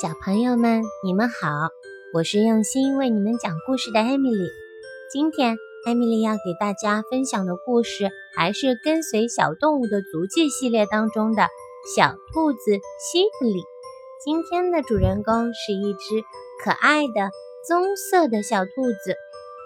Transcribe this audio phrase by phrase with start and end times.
[0.00, 1.46] 小朋友们，你们好！
[2.14, 4.48] 我是用心为你们讲故事的艾米丽。
[5.12, 11.50] 今天，艾米丽要给大家分享的故事还是跟随小动物的足迹系列当中的
[11.94, 12.58] 小兔子
[12.98, 13.62] 西普里。
[14.24, 16.24] 今天的主人公是一只
[16.64, 17.28] 可爱的
[17.68, 18.70] 棕色的小兔
[19.04, 19.16] 子，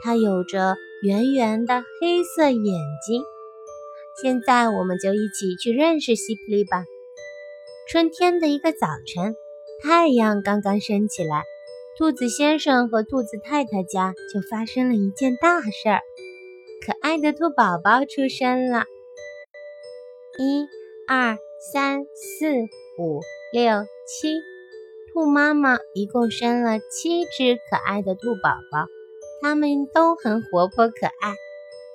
[0.03, 0.75] 它有着
[1.05, 3.23] 圆圆的黑色眼睛。
[4.21, 6.82] 现在，我们就一起去认识西普利吧。
[7.88, 9.37] 春天的一个早晨。
[9.87, 11.45] 太阳刚刚升起来，
[11.98, 16.01] 兔子先生和兔子太太家就发生了一件大事儿，
[16.87, 18.84] 可爱的兔宝宝出生了。
[20.38, 20.66] 一、
[21.07, 21.37] 二、
[21.70, 22.47] 三、四、
[22.98, 23.20] 五、
[23.52, 24.41] 六、七，
[25.12, 28.87] 兔妈妈一共生了七只可爱的兔宝宝，
[29.43, 31.35] 它们都很活泼可爱。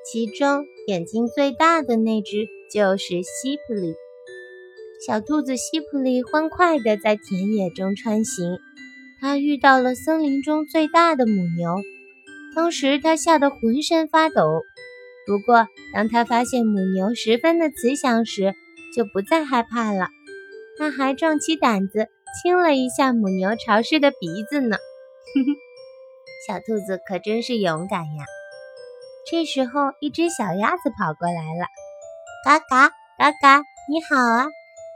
[0.06, 3.96] 其中眼睛最大的那只就是西普里。
[5.08, 8.60] 小兔子西普利欢快地在田野中穿行，
[9.22, 11.78] 它遇到了森林中最大的母牛，
[12.54, 14.62] 当时它吓得浑身发抖。
[15.26, 18.54] 不过，当它发现母牛十分的慈祥时，
[18.94, 20.10] 就不再害怕了。
[20.78, 22.10] 它还壮起胆子
[22.44, 24.76] 亲了一下母牛潮湿的鼻子呢。
[26.46, 28.26] 小兔子可真是勇敢呀！
[29.32, 31.68] 这时候，一只小鸭子跑过来了，
[32.44, 34.48] 嘎嘎嘎嘎，你好啊！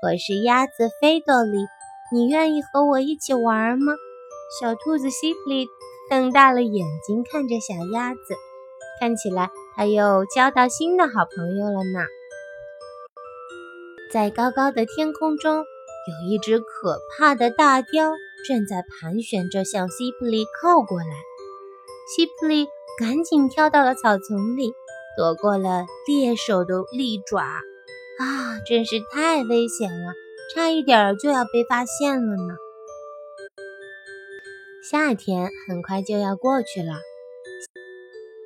[0.04, 1.60] 我是鸭子菲多利，
[2.12, 3.94] 你愿意和我一起玩吗？
[4.60, 5.66] 小兔子西普利
[6.10, 8.20] 瞪大了眼睛看着小鸭子，
[9.00, 12.06] 看起来它又交到新的好朋友了呢。
[14.12, 18.12] 在高高的天空中，有一只可怕的大雕
[18.46, 21.16] 正在盘旋着向西普利靠过来。
[22.14, 22.68] 西普利
[23.00, 24.74] 赶紧跳到了草丛里，
[25.16, 27.46] 躲过了猎手的利爪。
[28.20, 30.14] 啊，真是太危险了，
[30.54, 32.56] 差一点就要被发现了呢。
[34.90, 36.94] 夏天很快就要过去了，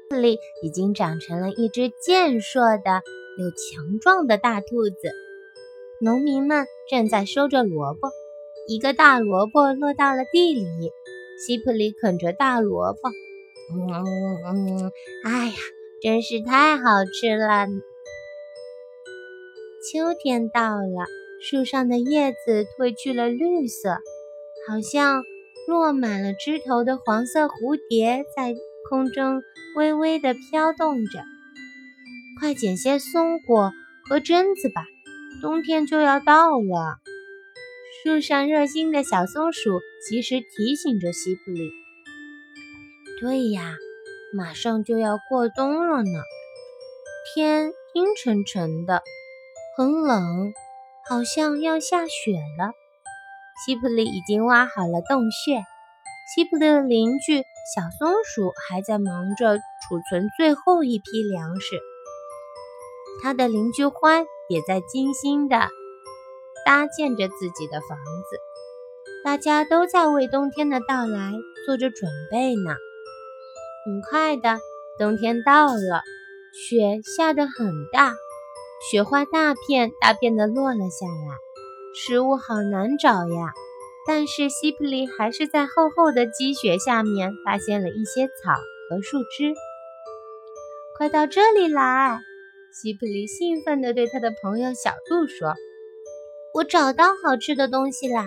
[0.10, 3.02] 这里已经长成了一只健硕的、
[3.38, 4.96] 又强壮的大兔子。
[6.00, 8.10] 农民们正在收着萝卜，
[8.68, 10.92] 一个大萝卜落到了地里，
[11.44, 13.10] 西普里啃着大萝卜，
[13.74, 14.06] 嗯嗯
[14.78, 14.92] 嗯，
[15.26, 15.54] 哎呀，
[16.02, 17.68] 真是太好吃了。
[19.80, 21.06] 秋天到了，
[21.40, 24.00] 树上的叶子褪去了绿色，
[24.68, 25.24] 好像
[25.68, 28.56] 落满了枝头的黄色蝴蝶在
[28.90, 29.44] 空中
[29.76, 31.20] 微微地飘动着。
[32.40, 33.72] 快捡些松果
[34.10, 34.84] 和榛子吧，
[35.42, 36.98] 冬天就要到了。
[38.04, 41.70] 树上热心的小松鼠及时提醒着西普里
[43.22, 43.76] ：“对呀，
[44.34, 46.20] 马上就要过冬了呢，
[47.36, 49.04] 天阴沉沉的。”
[49.78, 50.54] 很冷，
[51.08, 52.72] 好像要下雪了。
[53.64, 55.64] 西普利已经挖好了洞穴，
[56.34, 57.44] 西普利的邻居
[57.76, 61.80] 小松鼠还在忙着储存最后一批粮食。
[63.22, 65.70] 他的邻居欢也在精心地
[66.66, 68.40] 搭建着自己的房子。
[69.24, 71.34] 大家都在为冬天的到来
[71.68, 72.72] 做着准备呢。
[73.86, 74.60] 很快的，
[74.98, 76.02] 冬天到了，
[76.68, 78.16] 雪下得很大。
[78.80, 81.36] 雪花大片大片的落了下来，
[81.96, 83.54] 食物好难找呀。
[84.08, 88.54] 但是西普利还是在厚厚的积雪下面发现了一些草
[88.90, 89.54] 和树枝。
[90.98, 92.20] 快到这里来！
[92.72, 95.56] 西普利兴奋地对他的朋友小兔说
[96.54, 98.26] ：“我找到好吃的东西啦！”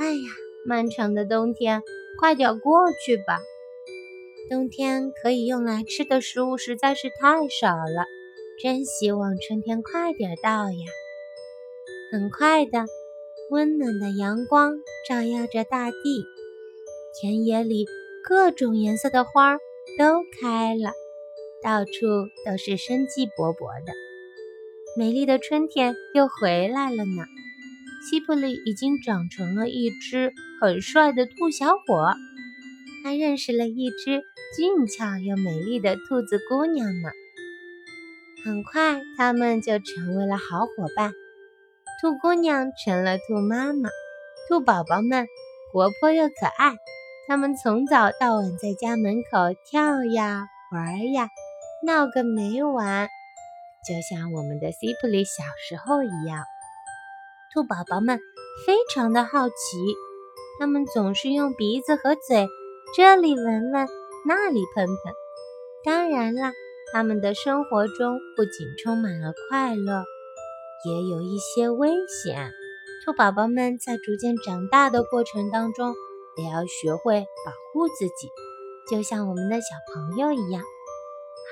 [0.00, 0.30] 哎呀，
[0.64, 1.82] 漫长的冬天，
[2.18, 3.40] 快点过去吧！
[4.48, 8.06] 冬天可以用来吃的食物实在是太少了。
[8.60, 10.86] 真希望春天快点到呀！
[12.10, 12.86] 很快的，
[13.50, 14.74] 温暖的阳光
[15.08, 16.24] 照耀着大地，
[17.20, 17.86] 田野里
[18.24, 19.58] 各种颜色的花
[19.96, 20.90] 都开了，
[21.62, 21.92] 到处
[22.44, 23.92] 都是生机勃勃的。
[24.96, 27.22] 美丽的春天又回来了呢。
[28.10, 32.12] 西普里已经长成了一只很帅的兔小伙，
[33.04, 34.24] 他认识了一只
[34.56, 37.10] 俊俏又美丽的兔子姑娘呢。
[38.44, 41.12] 很快，他们就成为了好伙伴。
[42.00, 43.90] 兔姑娘成了兔妈妈，
[44.48, 45.26] 兔宝宝们
[45.72, 46.76] 活泼又可爱。
[47.26, 51.28] 他们从早到晚在家门口跳呀玩呀，
[51.84, 53.08] 闹个没完，
[53.86, 56.44] 就像我们的西普里小时候一样。
[57.52, 58.18] 兔宝宝们
[58.66, 59.54] 非常的好奇，
[60.60, 62.46] 他们总是用鼻子和嘴
[62.96, 63.88] 这里闻闻，
[64.26, 64.96] 那里喷喷。
[65.84, 66.52] 当然啦。
[66.92, 70.04] 他们的生活中不仅充满了快乐，
[70.86, 72.50] 也有一些危险。
[73.04, 75.94] 兔宝宝们在逐渐长大的过程当中，
[76.36, 78.28] 也要学会保护自己，
[78.90, 80.62] 就像我们的小朋友一样。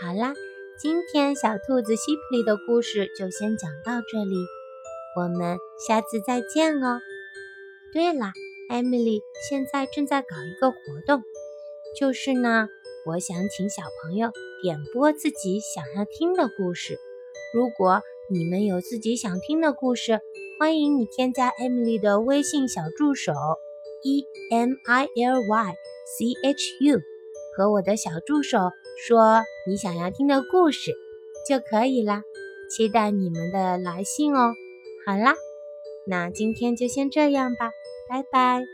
[0.01, 0.35] 好啦，
[0.79, 4.37] 今天小兔子西普利的故事就先讲到这里，
[5.17, 7.01] 我们下次再见哦。
[7.93, 8.33] 对了，
[8.69, 11.23] 艾米丽现在正在搞一个活动，
[11.99, 12.69] 就是呢，
[13.07, 14.33] 我想请小朋友
[14.63, 16.99] 点播自己想要听的故事。
[17.55, 20.19] 如果你们有自己想听的故事，
[20.59, 23.33] 欢迎你添加艾米丽的微信小助手
[24.03, 25.77] E M I L Y
[26.19, 26.99] C H U，
[27.57, 28.59] 和我的小助手
[29.07, 30.93] 说你想要听的故事
[31.49, 32.23] 就可以了。
[32.69, 34.53] 期待你们的来信哦。
[35.07, 35.37] 好啦，
[36.09, 37.71] 那今天就先这样吧。
[38.09, 38.65] 拜拜。